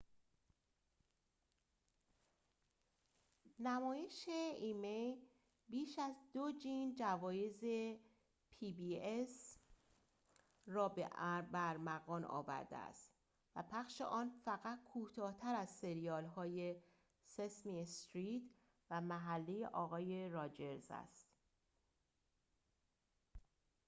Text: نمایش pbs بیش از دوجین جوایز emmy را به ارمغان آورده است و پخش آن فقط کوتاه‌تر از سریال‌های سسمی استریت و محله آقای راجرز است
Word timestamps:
نمایش 3.59 4.29
pbs 4.29 5.17
بیش 5.69 5.99
از 5.99 6.13
دوجین 6.33 6.95
جوایز 6.95 7.61
emmy 8.63 9.29
را 10.65 10.89
به 10.89 11.09
ارمغان 11.55 12.25
آورده 12.25 12.77
است 12.77 13.11
و 13.55 13.63
پخش 13.63 14.01
آن 14.01 14.29
فقط 14.45 14.83
کوتاه‌تر 14.83 15.55
از 15.55 15.69
سریال‌های 15.69 16.75
سسمی 17.23 17.81
استریت 17.81 18.43
و 18.89 19.01
محله 19.01 19.65
آقای 19.65 20.29
راجرز 20.29 20.87
است 20.89 21.31